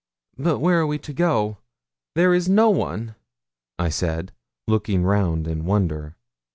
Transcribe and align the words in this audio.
'But 0.35 0.57
where 0.57 0.79
are 0.79 0.87
we 0.87 0.97
to 0.97 1.13
go? 1.13 1.59
There 2.15 2.33
is 2.33 2.49
no 2.49 2.71
one!' 2.71 3.13
I 3.77 3.89
said, 3.89 4.31
looking 4.67 5.03
round 5.03 5.47
in 5.47 5.63
wonder. 5.63 6.15